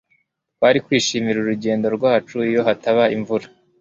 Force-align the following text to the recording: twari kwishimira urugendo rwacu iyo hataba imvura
twari 0.55 0.79
kwishimira 0.85 1.37
urugendo 1.39 1.85
rwacu 1.97 2.35
iyo 2.49 2.61
hataba 2.67 3.03
imvura 3.15 3.45